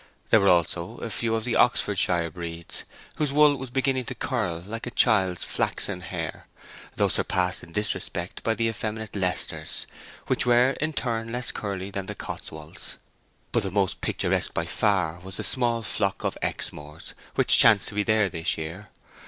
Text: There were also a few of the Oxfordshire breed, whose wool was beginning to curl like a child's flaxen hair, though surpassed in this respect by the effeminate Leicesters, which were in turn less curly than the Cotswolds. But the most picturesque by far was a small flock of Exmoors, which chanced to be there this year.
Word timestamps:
There 0.31 0.39
were 0.39 0.47
also 0.49 0.97
a 0.97 1.11
few 1.11 1.35
of 1.35 1.43
the 1.43 1.55
Oxfordshire 1.55 2.31
breed, 2.31 2.65
whose 3.17 3.31
wool 3.31 3.55
was 3.55 3.69
beginning 3.69 4.05
to 4.05 4.15
curl 4.15 4.59
like 4.65 4.87
a 4.87 4.89
child's 4.89 5.43
flaxen 5.43 6.01
hair, 6.01 6.47
though 6.95 7.07
surpassed 7.07 7.61
in 7.61 7.73
this 7.73 7.93
respect 7.93 8.41
by 8.41 8.55
the 8.55 8.65
effeminate 8.67 9.15
Leicesters, 9.15 9.85
which 10.25 10.43
were 10.43 10.71
in 10.81 10.93
turn 10.93 11.31
less 11.31 11.51
curly 11.51 11.91
than 11.91 12.07
the 12.07 12.15
Cotswolds. 12.15 12.97
But 13.51 13.61
the 13.61 13.69
most 13.69 14.01
picturesque 14.01 14.55
by 14.55 14.65
far 14.65 15.19
was 15.19 15.37
a 15.37 15.43
small 15.43 15.83
flock 15.83 16.23
of 16.23 16.35
Exmoors, 16.41 17.13
which 17.35 17.59
chanced 17.59 17.89
to 17.89 17.93
be 17.93 18.01
there 18.01 18.27
this 18.27 18.57
year. 18.57 18.89